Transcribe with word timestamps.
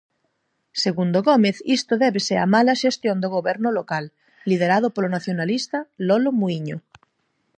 Segundo 0.83 1.17
Gómez 1.29 1.57
isto 1.77 1.93
débese 2.03 2.33
á 2.43 2.45
mala 2.55 2.79
xestión 2.83 3.17
do 3.23 3.29
goberno 3.35 3.69
local, 3.79 4.05
liderado 4.49 4.87
polo 4.95 5.09
nacionalista 5.15 5.77
Lolo 6.07 6.31
Muíño. 6.39 6.77